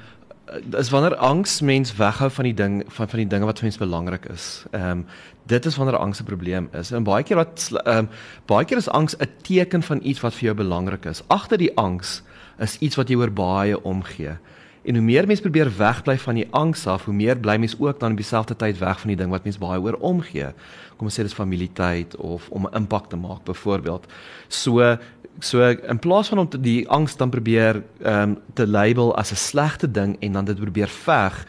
dis 0.65 0.91
wanneer 0.91 1.17
angs 1.17 1.61
mens 1.61 1.95
weghou 1.97 2.31
van 2.31 2.45
die 2.45 2.55
ding 2.55 2.83
van 2.87 3.09
van 3.09 3.19
die 3.19 3.29
dinge 3.29 3.49
wat 3.49 3.59
vir 3.59 3.69
mens 3.69 3.81
belangrik 3.81 4.27
is. 4.33 4.65
Ehm 4.71 4.91
um, 4.91 5.07
dit 5.47 5.67
is 5.67 5.77
wanneer 5.77 5.97
angs 5.97 6.21
'n 6.21 6.25
probleem 6.25 6.69
is. 6.73 6.91
En 6.91 7.03
baie 7.03 7.25
keer 7.25 7.37
wat 7.37 7.71
ehm 7.73 7.99
um, 7.99 8.09
baie 8.47 8.65
keer 8.65 8.77
is 8.77 8.89
angs 8.89 9.17
'n 9.17 9.29
teken 9.43 9.83
van 9.83 10.01
iets 10.03 10.21
wat 10.21 10.35
vir 10.35 10.45
jou 10.45 10.55
belangrik 10.55 11.05
is. 11.05 11.23
Agter 11.27 11.59
die 11.59 11.77
angs 11.77 12.23
is 12.59 12.79
iets 12.79 12.97
wat 12.97 13.09
jy 13.09 13.17
oor 13.17 13.33
baie 13.33 13.83
omgee. 13.83 14.37
En 14.85 14.95
hoe 14.95 15.05
meer 15.05 15.26
mens 15.26 15.41
probeer 15.41 15.71
wegbly 15.76 16.19
van 16.19 16.35
die 16.35 16.47
angs 16.50 16.87
af, 16.87 17.05
hoe 17.05 17.14
meer 17.14 17.38
bly 17.41 17.57
mens 17.57 17.76
ook 17.79 18.00
dan 18.00 18.11
op 18.11 18.17
dieselfde 18.21 18.57
tyd 18.57 18.79
weg 18.79 19.00
van 19.00 19.09
die 19.09 19.17
ding 19.17 19.31
wat 19.33 19.45
mens 19.45 19.59
baie 19.59 19.81
oor 19.81 19.97
omgee. 20.00 20.50
Kom 20.97 21.09
ons 21.09 21.17
sê 21.17 21.25
dis 21.25 21.37
familietyd 21.37 22.17
of 22.17 22.49
om 22.50 22.67
'n 22.67 22.76
impak 22.76 23.09
te 23.09 23.17
maak 23.17 23.45
byvoorbeeld. 23.45 24.07
So 24.49 24.97
so 25.41 25.62
in 25.67 25.99
plaas 25.99 26.29
van 26.29 26.38
om 26.38 26.49
te, 26.49 26.61
die 26.61 26.88
angs 26.88 27.17
dan 27.17 27.31
probeer 27.31 27.83
ehm 28.03 28.23
um, 28.23 28.38
te 28.55 28.67
label 28.67 29.17
as 29.17 29.33
'n 29.33 29.37
slegte 29.37 29.91
ding 29.91 30.17
en 30.21 30.33
dan 30.33 30.45
dit 30.45 30.61
probeer 30.61 30.88
veg, 30.88 31.47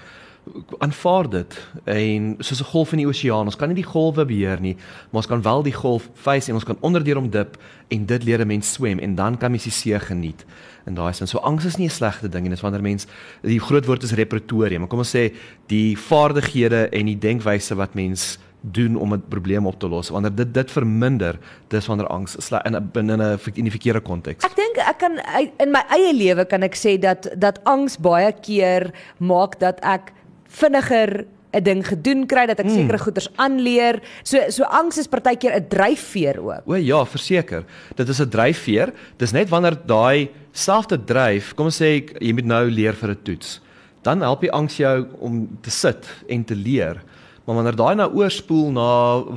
aanvaar 0.77 1.29
dit 1.29 1.57
en 1.83 2.35
soos 2.39 2.61
'n 2.61 2.71
golf 2.71 2.91
in 2.91 2.97
die 2.97 3.07
oseaan, 3.07 3.45
ons 3.45 3.55
kan 3.55 3.67
nie 3.67 3.81
die 3.81 3.91
golwe 3.91 4.25
beheer 4.25 4.59
nie, 4.61 4.75
maar 5.09 5.21
ons 5.21 5.27
kan 5.27 5.41
wel 5.41 5.63
die 5.63 5.73
golf 5.73 6.09
face 6.13 6.49
en 6.49 6.53
ons 6.53 6.63
kan 6.63 6.77
onderdeur 6.79 7.15
hom 7.15 7.29
dip 7.29 7.57
en 7.87 8.05
dit 8.05 8.23
leer 8.23 8.41
'n 8.41 8.47
mens 8.47 8.71
swem 8.71 8.99
en 8.99 9.15
dan 9.15 9.37
kan 9.37 9.51
mens 9.51 9.63
die 9.63 9.71
see 9.71 9.99
geniet. 9.99 10.45
En 10.85 10.93
daai 10.93 11.13
sin, 11.13 11.27
so 11.27 11.37
angs 11.37 11.65
is 11.65 11.77
nie 11.77 11.87
'n 11.87 11.91
slegte 11.91 12.29
ding 12.29 12.45
en 12.45 12.51
dis 12.51 12.61
wanneer 12.61 12.81
mens 12.81 13.07
die 13.41 13.59
groot 13.59 13.85
woord 13.85 14.03
is 14.03 14.13
repertorium. 14.13 14.87
Kom 14.87 14.99
ons 14.99 15.15
sê 15.15 15.33
die 15.67 15.97
vaardighede 15.97 16.89
en 16.89 17.05
die 17.05 17.19
denkwyse 17.19 17.75
wat 17.75 17.93
mens 17.93 18.37
doen 18.71 18.95
om 18.95 19.13
'n 19.13 19.23
probleem 19.29 19.65
op 19.65 19.79
te 19.79 19.87
los. 19.87 20.09
Wanneer 20.09 20.35
dit 20.35 20.53
dit 20.53 20.71
verminder, 20.71 21.39
dis 21.67 21.85
wanneer 21.85 22.07
angs 22.07 22.35
in 22.63 22.89
binne 22.91 23.17
'n 23.17 23.39
in 23.53 23.63
die 23.63 23.71
verkeerde 23.71 24.01
konteks. 24.01 24.45
Ek 24.45 24.55
dink 24.55 24.77
ek 24.77 24.97
kan 24.97 25.19
in 25.57 25.71
my 25.71 25.83
eie 25.89 26.13
lewe 26.13 26.45
kan 26.45 26.63
ek 26.63 26.75
sê 26.75 26.99
dat 26.99 27.29
dat 27.37 27.59
angs 27.63 27.97
baie 27.97 28.31
keer 28.31 28.93
maak 29.17 29.59
dat 29.59 29.79
ek 29.81 30.11
vinniger 30.47 31.25
'n 31.55 31.63
ding 31.63 31.81
gedoen 31.87 32.25
kry 32.27 32.45
dat 32.49 32.59
ek 32.59 32.67
mm. 32.67 32.75
sekere 32.75 32.99
goeders 32.99 33.29
aanleer. 33.39 34.01
So 34.23 34.41
so 34.51 34.63
angs 34.63 34.97
is 34.97 35.07
partykeer 35.07 35.55
'n 35.55 35.67
dryfveer 35.71 36.39
ook. 36.43 36.67
O 36.67 36.75
ja, 36.75 37.05
verseker. 37.05 37.63
Dit 37.95 38.09
is 38.09 38.19
'n 38.19 38.29
dryfveer. 38.29 38.93
Dis 39.17 39.31
net 39.31 39.49
wanneer 39.49 39.77
daai 39.85 40.29
selfde 40.51 40.97
dryf, 40.97 41.53
kom 41.53 41.65
ons 41.65 41.81
sê 41.81 42.03
jy 42.19 42.33
moet 42.33 42.45
nou 42.45 42.69
leer 42.69 42.93
vir 42.93 43.09
'n 43.09 43.23
toets. 43.23 43.61
Dan 44.03 44.21
help 44.21 44.41
die 44.41 44.51
angs 44.51 44.77
jou 44.77 45.07
om 45.19 45.57
te 45.61 45.71
sit 45.71 46.05
en 46.29 46.43
te 46.43 46.55
leer. 46.55 47.01
Maar 47.45 47.55
wanneer 47.55 47.75
daai 47.77 47.95
nou 47.95 48.07
oorspoel 48.17 48.71
na 48.73 48.85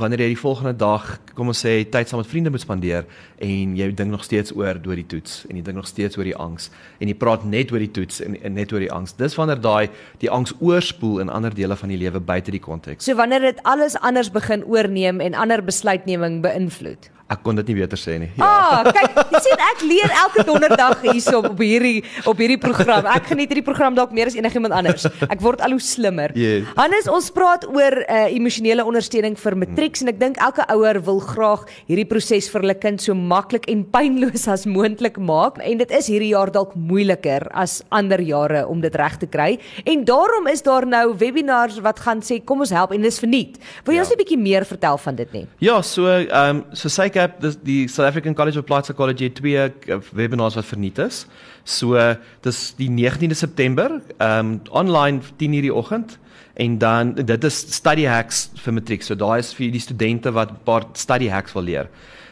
wanneer 0.01 0.23
jy 0.25 0.29
die 0.33 0.41
volgende 0.41 0.73
dag, 0.81 1.11
kom 1.37 1.51
ons 1.53 1.61
sê, 1.61 1.83
tyd 1.93 2.09
saam 2.09 2.23
met 2.23 2.31
vriende 2.31 2.49
moet 2.55 2.63
spandeer 2.65 3.05
en 3.45 3.75
jy 3.77 3.89
dink 3.93 4.09
nog 4.15 4.25
steeds 4.25 4.55
oor 4.57 4.81
deur 4.81 4.97
die 4.97 5.05
toets 5.13 5.43
en 5.45 5.59
jy 5.61 5.65
dink 5.67 5.77
nog 5.77 5.91
steeds 5.91 6.17
oor 6.17 6.25
die 6.25 6.37
angs 6.41 6.71
en 7.03 7.13
jy 7.13 7.17
praat 7.21 7.45
net 7.45 7.69
oor 7.75 7.85
die 7.85 7.91
toets 7.93 8.23
en, 8.25 8.39
en 8.41 8.57
net 8.57 8.73
oor 8.73 8.81
die 8.81 8.89
angs. 8.93 9.13
Dis 9.21 9.37
wanneer 9.37 9.61
daai 9.61 9.93
die 10.25 10.33
angs 10.33 10.57
oorspoel 10.57 11.21
in 11.27 11.29
ander 11.29 11.53
dele 11.53 11.77
van 11.77 11.93
die 11.93 12.01
lewe 12.01 12.25
buite 12.33 12.55
die 12.55 12.65
konteks. 12.65 13.05
So 13.05 13.19
wanneer 13.21 13.45
dit 13.45 13.61
alles 13.69 13.99
anders 14.01 14.33
begin 14.33 14.65
oorneem 14.65 15.21
en 15.21 15.37
ander 15.37 15.61
besluitneming 15.65 16.41
beïnvloed. 16.47 17.13
Ek 17.29 17.43
kon 17.45 17.59
dit 17.59 17.67
nie 17.69 17.75
beter 17.77 18.01
sê 18.01 18.15
nie. 18.17 18.31
Ja. 18.39 18.47
Ah, 18.49 18.87
kyk, 18.89 19.19
jy 19.35 19.41
sien 19.45 19.61
ek 19.61 19.83
leer 19.85 20.13
elke 20.23 20.45
donderdag 20.49 21.03
hierso 21.05 21.43
op 21.45 21.59
hierdie 21.61 22.01
op 22.31 22.39
hierdie 22.41 22.57
program. 22.63 23.05
Ek 23.13 23.27
geniet 23.29 23.51
hierdie 23.53 23.65
program 23.67 23.93
dalk 23.99 24.15
meer 24.17 24.31
as 24.31 24.37
enigiemand 24.39 24.73
anders. 24.73 25.05
Ek 25.29 25.43
word 25.45 25.61
al 25.65 25.75
hoe 25.77 25.83
slimmer. 25.85 26.33
Yes. 26.39 26.65
Hannes, 26.79 27.11
ons 27.13 27.29
praat 27.37 27.67
oor 27.69 27.99
uh, 28.01 28.23
emosionele 28.33 28.87
ondersteuning 28.89 29.37
vir 29.37 29.57
matrieks 29.61 30.01
hmm. 30.01 30.09
en 30.09 30.13
ek 30.15 30.23
dink 30.23 30.41
elke 30.47 30.65
ouer 30.73 31.03
wil 31.05 31.21
graag 31.21 31.67
hierdie 31.91 32.07
proses 32.09 32.49
vir 32.49 32.65
hulle 32.65 32.77
kind 32.81 33.05
so 33.05 33.13
maklik 33.13 33.69
en 33.69 33.85
pynloos 33.93 34.49
as 34.49 34.65
moontlik 34.65 35.21
maak. 35.21 35.61
En 35.61 35.85
dit 35.85 35.93
is 36.01 36.09
hierdie 36.09 36.33
jaar 36.33 36.49
dalk 36.55 36.73
moeiliker 36.81 37.45
as 37.53 37.83
ander 37.93 38.25
jare 38.25 38.65
om 38.73 38.81
dit 38.81 38.97
reg 38.97 39.21
te 39.21 39.29
kry. 39.29 39.51
En 39.85 40.07
daarom 40.09 40.49
is 40.49 40.65
daar 40.65 40.89
nou 40.89 41.13
webinars 41.21 41.77
wat 41.85 42.01
gaan 42.07 42.25
sê 42.25 42.41
kom 42.41 42.65
ons 42.65 42.73
help 42.73 42.97
en 42.97 43.05
dis 43.05 43.21
verniet. 43.21 43.61
Wil 43.85 43.99
jy 43.99 44.01
ja. 44.01 44.09
ons 44.09 44.17
'n 44.17 44.21
bietjie 44.25 44.41
meer 44.41 44.65
vertel 44.65 44.97
van 44.97 45.21
dit 45.21 45.37
nie? 45.37 45.47
Ja, 45.61 45.83
so 45.85 46.09
ehm 46.09 46.65
um, 46.65 46.65
so 46.73 46.89
sy 46.89 47.11
Handicap 47.19 47.41
dis 47.43 47.57
die 47.65 47.89
South 47.89 48.07
African 48.07 48.35
College 48.35 48.59
of 48.59 48.65
Applied 48.65 48.85
Psychology 48.85 49.29
twee 49.31 49.59
uh, 49.59 49.99
webinars 50.13 50.55
wat 50.55 50.67
verniet 50.67 50.99
is. 50.99 51.27
So 51.65 51.99
dis 52.45 52.75
die 52.79 52.89
19de 52.91 53.35
September, 53.35 54.01
ehm 54.19 54.39
um, 54.39 54.61
online 54.71 55.21
10:00 55.41 55.67
die 55.67 55.75
oggend 55.75 56.19
en 56.55 56.79
dan 56.79 57.15
dit 57.15 57.45
is 57.45 57.59
study 57.75 58.07
hacks 58.07 58.51
vir 58.55 58.73
matriek. 58.73 59.03
So 59.03 59.15
daai 59.15 59.39
is 59.39 59.53
vir 59.55 59.73
die 59.73 59.83
studente 59.83 60.33
wat 60.33 60.51
'n 60.51 60.63
paar 60.65 60.87
study 60.95 61.29
hacks 61.29 61.53
wil 61.55 61.63
leer. 61.63 61.89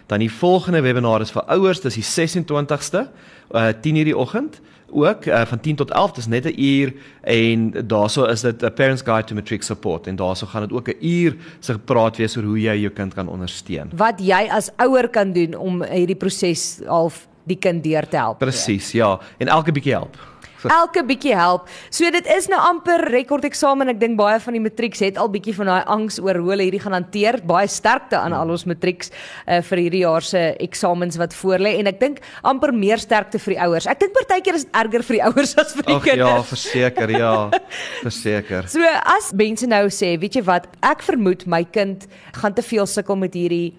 Dan 0.06 0.20
die 0.20 0.30
volgende 0.30 0.82
webinar 0.82 1.20
is 1.20 1.30
vir 1.30 1.42
ouers, 1.48 1.80
dis 1.80 1.94
die 1.94 2.06
26ste, 2.06 3.08
uh 3.50 3.72
10:00 3.72 4.04
die 4.04 4.16
oggend 4.16 4.60
ook 4.90 5.26
uh, 5.26 5.46
van 5.46 5.60
10 5.60 5.76
tot 5.76 5.90
11 5.90 6.12
dis 6.12 6.26
net 6.26 6.44
'n 6.44 6.60
uur 6.60 6.92
en 7.20 7.72
daaroor 7.86 8.30
is 8.30 8.40
dit 8.40 8.62
'n 8.62 8.72
parents 8.72 9.02
guide 9.02 9.24
to 9.24 9.34
matric 9.34 9.62
support 9.62 10.06
en 10.06 10.16
daaroor 10.16 10.48
gaan 10.48 10.62
dit 10.62 10.72
ook 10.72 10.88
'n 10.88 10.96
uur 11.00 11.36
se 11.58 11.72
gepraat 11.72 12.16
wees 12.16 12.36
oor 12.36 12.44
hoe 12.44 12.60
jy 12.60 12.76
jou 12.80 12.92
kind 12.92 13.14
kan 13.14 13.28
ondersteun. 13.28 13.90
Wat 13.96 14.20
jy 14.20 14.48
as 14.50 14.70
ouer 14.76 15.08
kan 15.08 15.32
doen 15.32 15.54
om 15.54 15.82
hierdie 15.82 16.16
proses 16.16 16.80
half 16.86 17.28
die 17.44 17.58
kind 17.58 17.84
deur 17.84 18.08
te 18.08 18.16
help. 18.16 18.38
Presies, 18.38 18.92
ja, 18.92 19.20
en 19.38 19.46
elke 19.46 19.72
bietjie 19.72 19.92
help 19.92 20.16
elke 20.80 21.04
bietjie 21.06 21.34
help. 21.36 21.70
So 21.90 22.08
dit 22.14 22.26
is 22.32 22.48
nou 22.52 22.58
amper 22.60 23.04
rekord 23.12 23.46
eksamen. 23.48 23.90
Ek 23.94 24.00
dink 24.00 24.18
baie 24.18 24.38
van 24.42 24.56
die 24.56 24.62
matrieks 24.62 25.02
het 25.04 25.20
al 25.20 25.30
bietjie 25.32 25.54
van 25.56 25.70
daai 25.70 25.84
angs 25.96 26.18
oor 26.22 26.40
hoe 26.40 26.52
hulle 26.54 26.66
hierdie 26.68 26.82
gaan 26.82 26.96
hanteer. 26.96 27.40
Baie 27.46 27.68
sterkte 27.70 28.18
aan 28.20 28.36
al 28.36 28.52
ons 28.54 28.66
matrieks 28.68 29.12
uh, 29.12 29.60
vir 29.68 29.84
hierdie 29.84 30.02
jaar 30.04 30.24
se 30.26 30.42
eksamens 30.62 31.18
wat 31.20 31.36
voorlê 31.36 31.76
en 31.80 31.90
ek 31.90 32.00
dink 32.02 32.20
amper 32.46 32.74
meer 32.76 33.02
sterkte 33.02 33.40
vir 33.42 33.56
die 33.56 33.60
ouers. 33.66 33.88
Ek 33.90 34.02
dink 34.02 34.14
partykeer 34.16 34.60
is 34.60 34.66
dit 34.66 34.78
erger 34.82 35.06
vir 35.06 35.18
die 35.18 35.24
ouers 35.28 35.56
as 35.60 35.74
vir 35.76 35.88
die 35.88 35.96
Ach, 35.96 36.04
kinders. 36.06 36.34
Ja, 36.36 36.44
verseker, 36.52 37.16
ja. 37.16 37.34
verseker. 38.06 38.70
So 38.72 38.94
as 39.16 39.32
mense 39.36 39.68
nou 39.70 39.86
sê, 39.94 40.14
weet 40.20 40.40
jy 40.40 40.46
wat, 40.46 40.70
ek 40.84 41.04
vermoed 41.06 41.46
my 41.50 41.64
kind 41.64 42.08
gaan 42.36 42.56
te 42.56 42.64
veel 42.64 42.88
sukkel 42.90 43.18
met 43.20 43.36
hierdie 43.36 43.74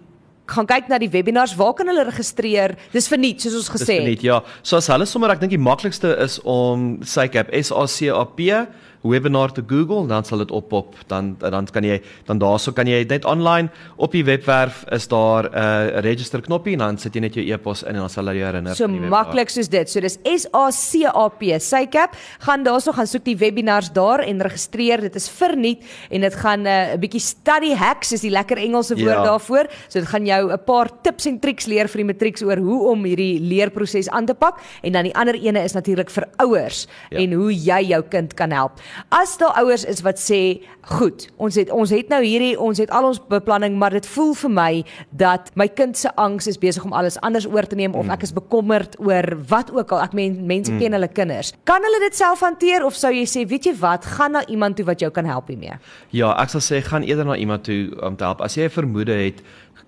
gaan 0.48 0.68
kyk 0.70 0.90
na 0.92 1.00
die 1.02 1.12
webinars, 1.12 1.56
waar 1.60 1.74
kan 1.78 1.90
hulle 1.92 2.08
registreer? 2.08 2.78
Dis 2.94 3.10
verniet 3.12 3.44
soos 3.44 3.58
ons 3.60 3.72
gesê 3.76 3.80
het. 3.80 3.88
Dis 3.88 4.04
verniet, 4.04 4.26
ja. 4.28 4.42
So 4.64 4.80
as 4.80 4.88
hulle 4.92 5.08
sommer 5.10 5.34
ek 5.36 5.44
dink 5.44 5.54
die 5.56 5.62
maklikste 5.62 6.14
is 6.24 6.40
om 6.48 6.98
SACAP 7.04 7.52
S 7.56 7.74
A 7.76 7.86
C 7.92 8.12
A 8.14 8.24
P 8.24 8.52
webinar 9.10 9.52
te 9.52 9.64
Google, 9.68 10.08
dan 10.08 10.24
sal 10.24 10.38
dit 10.38 10.52
oppop. 10.52 10.96
Dan 11.08 11.36
dan 11.40 11.66
kan 11.66 11.84
jy 11.84 12.02
dan 12.26 12.40
daarso 12.40 12.72
kan 12.72 12.88
jy 12.88 13.04
net 13.10 13.26
online 13.26 13.70
op 13.96 14.12
die 14.12 14.24
webwerf 14.24 14.84
is 14.92 15.08
daar 15.08 15.50
'n 15.50 15.56
uh, 15.56 16.00
register 16.02 16.42
knoppie 16.42 16.74
en 16.74 16.80
dan 16.80 16.98
sit 16.98 17.14
jy 17.14 17.22
net 17.22 17.34
jou 17.36 17.46
e-pos 17.46 17.84
in 17.84 17.96
en 17.96 17.96
dan 17.96 18.10
sal 18.10 18.26
hulle 18.26 18.38
jou 18.38 18.46
herinner. 18.46 18.76
So 18.76 18.88
maklik 18.88 19.50
soos 19.50 19.70
dit. 19.70 19.90
So 19.90 20.00
dis 20.00 20.18
S 20.24 20.48
A 20.54 20.70
C 20.72 21.06
A 21.06 21.28
P, 21.30 21.60
SACAP. 21.60 22.16
Gaan 22.40 22.64
daarso 22.64 22.92
gaan 22.92 23.08
soek 23.08 23.24
die 23.26 23.38
webinars 23.38 23.92
daar 23.92 24.20
en 24.20 24.42
registreer. 24.42 25.02
Dit 25.02 25.16
is 25.16 25.30
verniet 25.30 25.84
en 26.10 26.22
dit 26.22 26.36
gaan 26.36 26.66
uh, 26.66 26.72
'n 26.72 26.94
uh, 26.94 27.00
bietjie 27.00 27.22
study 27.22 27.74
hacks 27.74 28.12
is 28.12 28.22
die 28.22 28.32
lekker 28.32 28.58
Engelse 28.58 28.96
woord 28.96 29.24
ja. 29.24 29.24
daarvoor. 29.24 29.68
So 29.88 30.00
dit 30.00 30.10
gaan 30.10 30.26
jou 30.26 30.52
'n 30.52 30.64
paar 30.66 30.90
tips 31.02 31.26
en 31.26 31.40
triks 31.40 31.66
leer 31.66 31.88
vir 31.88 31.98
die 31.98 32.14
matrieks 32.14 32.44
oor 32.44 32.58
hoe 32.58 32.90
om 32.92 33.04
hierdie 33.04 33.40
leerproses 33.40 34.10
aan 34.10 34.26
te 34.26 34.34
pak 34.34 34.60
en 34.82 34.92
dan 34.92 35.04
die 35.04 35.16
ander 35.16 35.36
ene 35.36 35.64
is 35.64 35.74
natuurlik 35.74 36.10
vir 36.10 36.28
ouers 36.38 36.88
ja. 37.10 37.18
en 37.20 37.34
hoe 37.34 37.52
jy 37.54 37.82
jou 37.88 38.02
kind 38.10 38.34
kan 38.34 38.52
help. 38.52 38.82
As 39.10 39.38
daar 39.38 39.56
ouers 39.62 39.86
is 39.86 40.02
wat 40.02 40.20
sê, 40.20 40.64
"Goed, 40.82 41.30
ons 41.38 41.56
het 41.56 41.70
ons 41.72 41.90
het 41.90 42.10
nou 42.10 42.24
hierdie, 42.24 42.60
ons 42.60 42.78
het 42.78 42.90
al 42.90 43.06
ons 43.06 43.20
beplanning, 43.28 43.78
maar 43.78 43.90
dit 43.90 44.06
voel 44.06 44.34
vir 44.34 44.50
my 44.50 44.86
dat 45.10 45.52
my 45.56 45.68
kind 45.68 45.98
se 45.98 46.16
angs 46.16 46.48
is 46.48 46.58
besig 46.58 46.84
om 46.84 46.94
alles 46.94 47.20
anders 47.20 47.48
oor 47.48 47.68
te 47.68 47.76
neem 47.76 47.94
of 47.94 48.06
mm. 48.06 48.12
ek 48.12 48.22
is 48.22 48.34
bekommerd 48.34 49.00
oor 49.00 49.38
wat 49.48 49.72
ook 49.72 49.92
al. 49.92 50.02
Ek 50.02 50.14
meen 50.14 50.46
mense 50.46 50.72
mm. 50.72 50.80
ken 50.80 50.92
hulle 50.92 51.08
kinders. 51.08 51.54
Kan 51.64 51.82
hulle 51.84 52.00
dit 52.00 52.16
self 52.16 52.40
hanteer 52.40 52.86
of 52.86 52.96
sou 52.96 53.12
jy 53.14 53.26
sê, 53.26 53.48
"Weet 53.48 53.66
jy 53.66 53.76
wat, 53.80 54.06
gaan 54.06 54.32
na 54.32 54.46
iemand 54.48 54.76
toe 54.76 54.86
wat 54.86 55.00
jou 55.00 55.12
kan 55.12 55.26
help 55.26 55.48
hiermee?" 55.48 55.78
Ja, 56.10 56.34
ek 56.42 56.50
sal 56.50 56.62
sê 56.62 56.84
gaan 56.84 57.04
eerder 57.04 57.26
na 57.26 57.36
iemand 57.36 57.64
toe 57.64 58.02
om 58.02 58.16
te 58.16 58.24
help. 58.24 58.42
As 58.42 58.56
jy 58.56 58.64
'n 58.64 58.70
vermoede 58.70 59.14
het, 59.14 59.42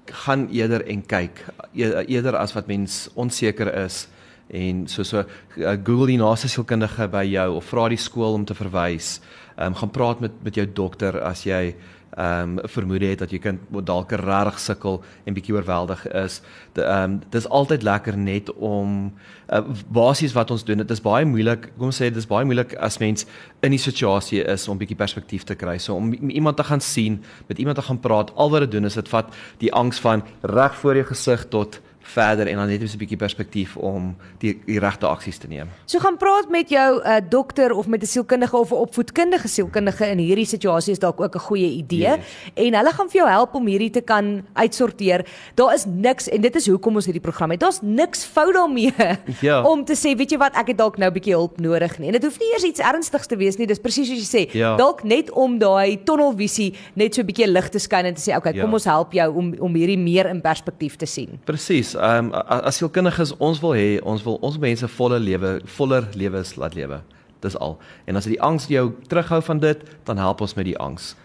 gaan 0.06 0.48
eerder 0.52 0.86
en 0.88 1.06
kyk 1.06 1.44
e-, 1.74 2.06
eerder 2.08 2.38
as 2.38 2.54
wat 2.54 2.68
mens 2.68 3.10
onseker 3.16 3.70
is 3.86 4.08
en 4.50 4.88
so 4.88 5.04
so 5.04 5.24
uh, 5.58 5.76
Google 5.84 6.08
die 6.08 6.18
naaste 6.18 6.50
sielkundige 6.50 7.08
by 7.12 7.24
jou 7.30 7.48
of 7.60 7.70
vra 7.70 7.88
die 7.90 8.02
skool 8.02 8.34
om 8.40 8.46
te 8.46 8.58
verwys. 8.58 9.20
Ehm 9.56 9.74
um, 9.74 9.76
gaan 9.76 9.92
praat 9.92 10.20
met 10.20 10.44
met 10.44 10.56
jou 10.56 10.66
dokter 10.66 11.22
as 11.22 11.46
jy 11.46 11.76
ehm 12.18 12.58
um, 12.58 12.68
vermoed 12.68 13.02
het 13.02 13.20
dat 13.20 13.32
jy 13.32 13.38
kind 13.40 13.62
dalk 13.86 14.12
regtig 14.12 14.60
sukkel 14.60 14.98
en 15.26 15.34
bietjie 15.34 15.54
oorweldig 15.54 16.08
is. 16.08 16.42
Ehm 16.74 17.04
um, 17.04 17.20
dis 17.30 17.48
altyd 17.48 17.84
lekker 17.84 18.18
net 18.18 18.50
om 18.54 19.14
uh, 19.54 19.62
basies 19.88 20.34
wat 20.34 20.52
ons 20.52 20.66
doen. 20.66 20.82
Dit 20.82 20.92
is 20.92 21.02
baie 21.02 21.26
moeilik. 21.26 21.70
Kom 21.78 21.92
ons 21.92 22.02
sê 22.02 22.10
dit 22.10 22.18
is 22.18 22.28
baie 22.28 22.46
moeilik 22.46 22.74
as 22.76 22.98
mens 22.98 23.28
in 23.62 23.72
die 23.72 23.82
situasie 23.82 24.42
is 24.42 24.68
om 24.68 24.78
bietjie 24.78 24.98
perspektief 24.98 25.44
te 25.44 25.56
kry. 25.56 25.78
So 25.78 25.96
om 25.96 26.14
iemand 26.14 26.58
te 26.58 26.64
gaan 26.64 26.82
sien, 26.82 27.22
met 27.48 27.60
iemand 27.60 27.78
te 27.78 27.86
gaan 27.86 28.00
praat, 28.00 28.34
al 28.36 28.50
wat 28.50 28.66
dit 28.66 28.72
doen 28.72 28.86
is 28.86 28.98
dit 28.98 29.10
vat 29.10 29.30
die 29.60 29.74
angs 29.74 30.00
van 30.00 30.26
reg 30.42 30.76
voor 30.76 30.96
jou 30.96 31.06
gesig 31.14 31.46
tot 31.50 31.82
verder 32.10 32.48
en 32.48 32.56
dan 32.56 32.68
net 32.68 32.82
'n 32.82 32.98
bietjie 32.98 33.18
perspektief 33.18 33.78
om 33.78 34.16
die, 34.40 34.60
die 34.66 34.80
regte 34.80 35.08
aksies 35.08 35.38
te 35.38 35.48
neem. 35.48 35.68
So 35.86 36.00
gaan 36.00 36.18
praat 36.18 36.50
met 36.50 36.70
jou 36.70 37.02
uh, 37.02 37.18
dokter 37.30 37.72
of 37.72 37.88
met 37.88 38.02
'n 38.02 38.06
sielkundige 38.06 38.58
of 38.58 38.72
'n 38.72 38.76
opvoedkundige 38.76 39.48
sielkundige 39.48 40.06
in 40.10 40.18
hierdie 40.18 40.46
situasie 40.46 40.92
is 40.92 41.00
dalk 41.00 41.22
ook 41.22 41.36
'n 41.36 41.40
goeie 41.40 41.70
idee 41.70 42.00
yes. 42.00 42.20
en 42.54 42.74
hulle 42.74 42.92
gaan 42.92 43.10
vir 43.10 43.22
jou 43.22 43.30
help 43.30 43.56
om 43.56 43.66
hierdie 43.66 43.90
te 43.90 44.02
kan 44.02 44.46
uitsorteer. 44.54 45.26
Daar 45.56 45.74
is 45.74 45.86
niks 45.86 46.30
en 46.30 46.42
dit 46.42 46.56
is 46.56 46.68
hoekom 46.68 46.96
ons 46.96 47.06
hierdie 47.06 47.22
program 47.22 47.52
het. 47.52 47.60
Daar's 47.60 47.82
niks 47.82 48.24
fout 48.26 48.54
daarmee 48.54 48.94
ja. 49.48 49.62
om 49.64 49.86
te 49.86 49.94
sê, 49.94 50.16
weet 50.18 50.32
jy 50.32 50.38
wat, 50.38 50.56
ek 50.56 50.68
het 50.68 50.78
dalk 50.78 50.98
nou 50.98 51.10
'n 51.10 51.14
bietjie 51.14 51.34
hulp 51.34 51.60
nodig 51.60 52.00
nie. 52.00 52.08
En 52.08 52.14
dit 52.14 52.24
hoef 52.24 52.40
nie 52.40 52.52
eers 52.54 52.64
iets 52.64 52.80
ernstigs 52.80 53.28
te 53.28 53.36
wees 53.36 53.58
nie. 53.58 53.68
Dis 53.68 53.80
presies 53.80 54.08
soos 54.08 54.20
jy 54.20 54.30
sê. 54.30 54.44
Ja. 54.54 54.76
Dalk 54.76 55.04
net 55.04 55.32
om 55.32 55.58
daai 55.60 56.04
tunnelvisie 56.04 56.74
net 56.96 57.16
so 57.16 57.22
'n 57.22 57.26
bietjie 57.26 57.48
lig 57.48 57.70
te 57.70 57.80
skyn 57.80 58.06
en 58.06 58.14
te 58.14 58.22
sê, 58.22 58.36
okay, 58.36 58.54
ja. 58.54 58.64
kom 58.64 58.74
ons 58.74 58.86
help 58.86 59.14
jou 59.14 59.36
om 59.36 59.54
om 59.60 59.76
hierdie 59.76 59.98
meer 59.98 60.30
in 60.30 60.42
perspektief 60.42 60.96
te 60.96 61.06
sien. 61.06 61.40
Presies 61.46 61.96
ehm 62.00 62.26
um, 62.26 62.34
as 62.48 62.80
sielkundiges 62.80 63.36
ons 63.38 63.62
wil 63.62 63.76
hê 63.78 64.00
ons 64.04 64.24
wil 64.24 64.38
ons 64.42 64.58
mense 64.58 64.88
volle 64.98 65.20
lewe 65.20 65.60
voller 65.78 66.08
lewens 66.16 66.56
laat 66.56 66.76
lewe. 66.76 67.02
Dis 67.40 67.56
al. 67.58 67.78
En 68.06 68.16
as 68.16 68.28
dit 68.28 68.36
die 68.36 68.44
angs 68.44 68.68
jou 68.68 68.92
terughou 69.08 69.42
van 69.42 69.60
dit, 69.60 69.84
dan 70.04 70.18
help 70.18 70.42
ons 70.42 70.56
met 70.56 70.66
die 70.66 70.78
angs. 70.78 71.16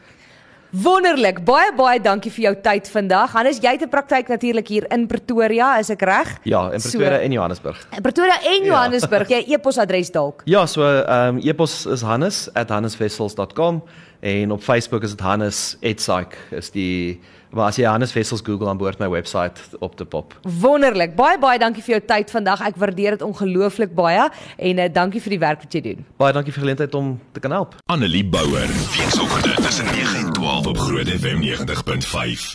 Wonderlik. 0.74 1.38
Baie 1.46 1.70
baie 1.76 2.00
dankie 2.02 2.32
vir 2.34 2.48
jou 2.48 2.52
tyd 2.64 2.88
vandag. 2.90 3.34
Hannes, 3.36 3.60
jy 3.62 3.76
het 3.76 3.82
'n 3.82 3.88
praktyk 3.88 4.28
natuurlik 4.28 4.68
hier 4.68 4.86
in 4.90 5.06
Pretoria, 5.06 5.78
is 5.78 5.90
ek 5.90 6.02
reg? 6.02 6.38
Ja, 6.42 6.72
in 6.72 6.80
Pretoria 6.80 7.18
so, 7.18 7.22
en 7.22 7.32
Johannesburg. 7.32 7.86
In 7.96 8.02
Pretoria 8.02 8.40
en 8.42 8.64
Johannesburg. 8.64 9.28
Ja. 9.28 9.36
Jy 9.36 9.44
e-posadres 9.54 10.10
dalk. 10.10 10.42
Ja, 10.44 10.66
so 10.66 10.82
ehm 10.82 11.36
um, 11.36 11.40
e-pos 11.42 11.86
is 11.86 12.00
hannes@hannesvessels.com 12.00 13.82
en 14.20 14.50
op 14.50 14.62
Facebook 14.62 15.02
is 15.02 15.10
dit 15.10 15.20
Hannes 15.20 15.76
Etsaik 15.80 16.36
is 16.50 16.70
die 16.70 17.20
maar 17.54 17.70
as 17.70 17.78
jy 17.80 17.86
Hannes 17.88 18.12
Vessels 18.12 18.42
Google 18.44 18.68
aan 18.68 18.80
boord 18.80 18.98
my 18.98 19.08
webwerf 19.12 19.68
op 19.78 19.96
te 19.96 20.04
pop. 20.04 20.34
Wonderlik. 20.60 21.14
Baie 21.18 21.38
baie 21.38 21.58
dankie 21.58 21.82
vir 21.82 21.96
jou 21.96 22.02
tyd 22.06 22.30
vandag. 22.34 22.62
Ek 22.66 22.78
waardeer 22.80 23.18
dit 23.18 23.26
ongelooflik 23.26 23.94
baie 23.94 24.28
en 24.56 24.82
uh, 24.82 24.88
dankie 24.92 25.22
vir 25.24 25.36
die 25.36 25.42
werk 25.42 25.64
wat 25.64 25.78
jy 25.78 25.84
doen. 25.88 26.04
Baie 26.20 26.36
dankie 26.36 26.52
vir 26.52 26.60
die 26.60 26.66
geleentheid 26.68 26.98
om 26.98 27.14
te 27.32 27.44
kan 27.44 27.56
help. 27.56 27.78
Annelie 27.86 28.24
Bouwer. 28.24 28.68
Weekoggend 28.96 29.64
tussen 29.64 29.90
9 29.90 30.26
en 30.26 30.32
12 30.32 30.66
op 30.74 30.78
Groot 30.78 31.08
FM 31.08 31.42
90.5. 31.42 32.52